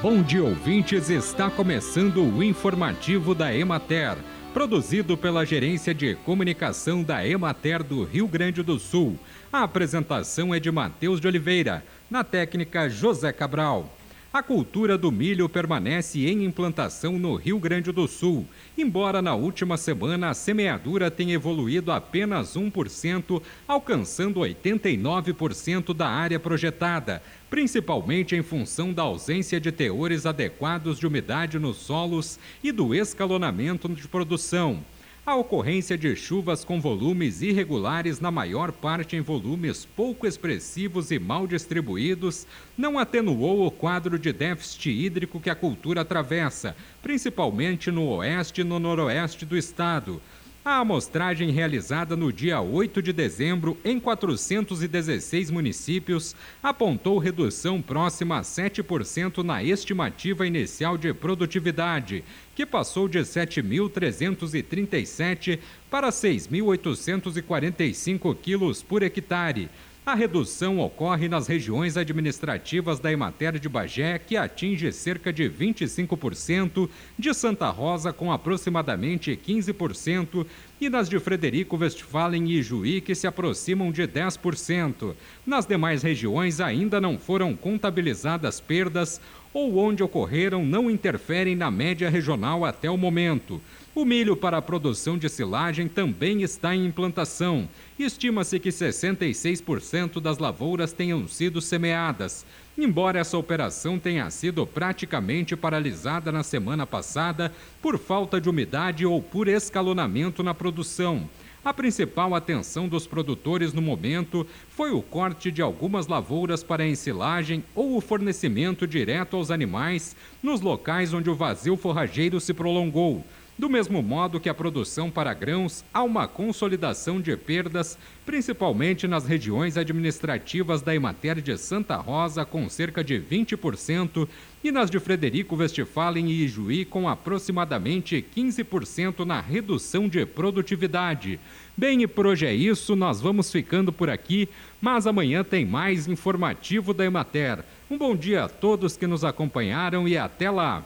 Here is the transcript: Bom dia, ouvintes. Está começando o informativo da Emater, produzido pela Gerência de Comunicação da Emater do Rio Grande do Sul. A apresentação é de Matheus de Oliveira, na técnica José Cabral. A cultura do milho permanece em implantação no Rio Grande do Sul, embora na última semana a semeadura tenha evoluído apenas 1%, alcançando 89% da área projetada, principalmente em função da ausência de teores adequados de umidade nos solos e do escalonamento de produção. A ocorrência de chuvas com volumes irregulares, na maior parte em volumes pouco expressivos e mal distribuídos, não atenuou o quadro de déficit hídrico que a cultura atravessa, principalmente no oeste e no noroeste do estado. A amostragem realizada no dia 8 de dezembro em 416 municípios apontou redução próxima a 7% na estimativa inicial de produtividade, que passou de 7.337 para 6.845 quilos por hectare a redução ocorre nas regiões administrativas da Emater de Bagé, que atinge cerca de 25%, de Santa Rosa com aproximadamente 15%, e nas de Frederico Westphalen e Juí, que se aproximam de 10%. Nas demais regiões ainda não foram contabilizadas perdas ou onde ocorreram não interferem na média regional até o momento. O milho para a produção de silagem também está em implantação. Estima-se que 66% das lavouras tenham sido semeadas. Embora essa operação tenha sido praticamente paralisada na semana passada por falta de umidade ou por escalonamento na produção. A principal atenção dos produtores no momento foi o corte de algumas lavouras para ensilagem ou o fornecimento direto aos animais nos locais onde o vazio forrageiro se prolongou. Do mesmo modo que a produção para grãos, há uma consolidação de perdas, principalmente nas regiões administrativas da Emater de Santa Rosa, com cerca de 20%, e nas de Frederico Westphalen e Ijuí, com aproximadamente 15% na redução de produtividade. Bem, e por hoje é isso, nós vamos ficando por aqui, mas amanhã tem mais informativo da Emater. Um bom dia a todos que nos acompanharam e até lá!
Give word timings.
Bom 0.00 0.22
dia, 0.22 0.44
ouvintes. 0.44 1.10
Está 1.10 1.50
começando 1.50 2.22
o 2.22 2.40
informativo 2.40 3.34
da 3.34 3.52
Emater, 3.52 4.16
produzido 4.54 5.16
pela 5.16 5.44
Gerência 5.44 5.92
de 5.92 6.14
Comunicação 6.14 7.02
da 7.02 7.26
Emater 7.26 7.82
do 7.82 8.04
Rio 8.04 8.28
Grande 8.28 8.62
do 8.62 8.78
Sul. 8.78 9.18
A 9.52 9.64
apresentação 9.64 10.54
é 10.54 10.60
de 10.60 10.70
Matheus 10.70 11.20
de 11.20 11.26
Oliveira, 11.26 11.84
na 12.08 12.22
técnica 12.22 12.88
José 12.88 13.32
Cabral. 13.32 13.92
A 14.38 14.42
cultura 14.42 14.96
do 14.96 15.10
milho 15.10 15.48
permanece 15.48 16.24
em 16.28 16.44
implantação 16.44 17.18
no 17.18 17.34
Rio 17.34 17.58
Grande 17.58 17.90
do 17.90 18.06
Sul, 18.06 18.46
embora 18.76 19.20
na 19.20 19.34
última 19.34 19.76
semana 19.76 20.30
a 20.30 20.34
semeadura 20.34 21.10
tenha 21.10 21.34
evoluído 21.34 21.90
apenas 21.90 22.54
1%, 22.54 23.42
alcançando 23.66 24.38
89% 24.38 25.92
da 25.92 26.08
área 26.08 26.38
projetada, 26.38 27.20
principalmente 27.50 28.36
em 28.36 28.42
função 28.44 28.92
da 28.92 29.02
ausência 29.02 29.60
de 29.60 29.72
teores 29.72 30.24
adequados 30.24 31.00
de 31.00 31.06
umidade 31.08 31.58
nos 31.58 31.78
solos 31.78 32.38
e 32.62 32.70
do 32.70 32.94
escalonamento 32.94 33.88
de 33.88 34.06
produção. 34.06 34.84
A 35.28 35.36
ocorrência 35.36 35.98
de 35.98 36.16
chuvas 36.16 36.64
com 36.64 36.80
volumes 36.80 37.42
irregulares, 37.42 38.18
na 38.18 38.30
maior 38.30 38.72
parte 38.72 39.14
em 39.14 39.20
volumes 39.20 39.84
pouco 39.84 40.26
expressivos 40.26 41.10
e 41.10 41.18
mal 41.18 41.46
distribuídos, 41.46 42.46
não 42.78 42.98
atenuou 42.98 43.66
o 43.66 43.70
quadro 43.70 44.18
de 44.18 44.32
déficit 44.32 44.88
hídrico 44.88 45.38
que 45.38 45.50
a 45.50 45.54
cultura 45.54 46.00
atravessa, 46.00 46.74
principalmente 47.02 47.90
no 47.90 48.08
oeste 48.08 48.62
e 48.62 48.64
no 48.64 48.78
noroeste 48.78 49.44
do 49.44 49.54
estado. 49.54 50.18
A 50.64 50.80
amostragem 50.80 51.50
realizada 51.50 52.16
no 52.16 52.32
dia 52.32 52.60
8 52.60 53.00
de 53.00 53.12
dezembro 53.12 53.78
em 53.84 54.00
416 54.00 55.50
municípios 55.50 56.34
apontou 56.62 57.18
redução 57.18 57.80
próxima 57.80 58.38
a 58.38 58.42
7% 58.42 59.44
na 59.44 59.62
estimativa 59.62 60.46
inicial 60.46 60.98
de 60.98 61.14
produtividade, 61.14 62.22
que 62.56 62.66
passou 62.66 63.08
de 63.08 63.20
7.337 63.20 65.60
para 65.88 66.10
6.845 66.10 68.36
quilos 68.42 68.82
por 68.82 69.02
hectare 69.02 69.70
a 70.08 70.14
redução 70.14 70.78
ocorre 70.78 71.28
nas 71.28 71.46
regiões 71.46 71.98
administrativas 71.98 72.98
da 72.98 73.12
Emater 73.12 73.58
de 73.58 73.68
Bagé, 73.68 74.18
que 74.18 74.38
atinge 74.38 74.90
cerca 74.90 75.30
de 75.30 75.50
25%, 75.50 76.88
de 77.18 77.34
Santa 77.34 77.68
Rosa 77.68 78.10
com 78.10 78.32
aproximadamente 78.32 79.36
15%, 79.36 80.46
e 80.80 80.88
nas 80.88 81.10
de 81.10 81.18
Frederico 81.18 81.76
Westphalen 81.76 82.50
e 82.50 82.62
Juí, 82.62 83.02
que 83.02 83.14
se 83.14 83.26
aproximam 83.26 83.92
de 83.92 84.08
10%. 84.08 85.14
Nas 85.44 85.66
demais 85.66 86.02
regiões 86.02 86.58
ainda 86.58 86.98
não 86.98 87.18
foram 87.18 87.54
contabilizadas 87.54 88.60
perdas 88.60 89.20
ou 89.58 89.76
onde 89.76 90.04
ocorreram 90.04 90.64
não 90.64 90.88
interferem 90.88 91.56
na 91.56 91.68
média 91.68 92.08
regional 92.08 92.64
até 92.64 92.88
o 92.88 92.96
momento. 92.96 93.60
O 93.92 94.04
milho 94.04 94.36
para 94.36 94.58
a 94.58 94.62
produção 94.62 95.18
de 95.18 95.28
silagem 95.28 95.88
também 95.88 96.42
está 96.42 96.76
em 96.76 96.86
implantação. 96.86 97.68
Estima-se 97.98 98.60
que 98.60 98.68
66% 98.68 100.20
das 100.20 100.38
lavouras 100.38 100.92
tenham 100.92 101.26
sido 101.26 101.60
semeadas. 101.60 102.46
Embora 102.78 103.18
essa 103.18 103.36
operação 103.36 103.98
tenha 103.98 104.30
sido 104.30 104.64
praticamente 104.64 105.56
paralisada 105.56 106.30
na 106.30 106.44
semana 106.44 106.86
passada 106.86 107.52
por 107.82 107.98
falta 107.98 108.40
de 108.40 108.48
umidade 108.48 109.04
ou 109.04 109.20
por 109.20 109.48
escalonamento 109.48 110.40
na 110.40 110.54
produção. 110.54 111.28
A 111.64 111.74
principal 111.74 112.34
atenção 112.34 112.88
dos 112.88 113.06
produtores 113.06 113.72
no 113.72 113.82
momento 113.82 114.46
foi 114.70 114.92
o 114.92 115.02
corte 115.02 115.50
de 115.50 115.60
algumas 115.60 116.06
lavouras 116.06 116.62
para 116.62 116.86
ensilagem 116.86 117.64
ou 117.74 117.96
o 117.96 118.00
fornecimento 118.00 118.86
direto 118.86 119.36
aos 119.36 119.50
animais 119.50 120.14
nos 120.42 120.60
locais 120.60 121.12
onde 121.12 121.28
o 121.28 121.34
vazio 121.34 121.76
forrageiro 121.76 122.40
se 122.40 122.54
prolongou. 122.54 123.24
Do 123.58 123.68
mesmo 123.68 124.00
modo 124.00 124.38
que 124.38 124.48
a 124.48 124.54
produção 124.54 125.10
para 125.10 125.34
grãos, 125.34 125.84
há 125.92 126.04
uma 126.04 126.28
consolidação 126.28 127.20
de 127.20 127.36
perdas, 127.36 127.98
principalmente 128.24 129.08
nas 129.08 129.26
regiões 129.26 129.76
administrativas 129.76 130.80
da 130.80 130.94
Emater 130.94 131.40
de 131.40 131.58
Santa 131.58 131.96
Rosa, 131.96 132.44
com 132.44 132.68
cerca 132.68 133.02
de 133.02 133.20
20%, 133.20 134.28
e 134.62 134.70
nas 134.70 134.88
de 134.88 135.00
Frederico 135.00 135.56
Westphalen 135.56 136.28
e 136.28 136.44
Ijuí, 136.44 136.84
com 136.84 137.08
aproximadamente 137.08 138.24
15% 138.36 139.24
na 139.24 139.40
redução 139.40 140.08
de 140.08 140.24
produtividade. 140.24 141.40
Bem, 141.76 142.02
e 142.02 142.06
por 142.06 142.28
hoje 142.28 142.46
é 142.46 142.54
isso, 142.54 142.94
nós 142.94 143.20
vamos 143.20 143.50
ficando 143.50 143.92
por 143.92 144.08
aqui, 144.08 144.48
mas 144.80 145.04
amanhã 145.04 145.42
tem 145.42 145.66
mais 145.66 146.06
informativo 146.06 146.94
da 146.94 147.04
Emater. 147.04 147.64
Um 147.90 147.98
bom 147.98 148.14
dia 148.14 148.44
a 148.44 148.48
todos 148.48 148.96
que 148.96 149.06
nos 149.08 149.24
acompanharam 149.24 150.06
e 150.06 150.16
até 150.16 150.48
lá! 150.48 150.84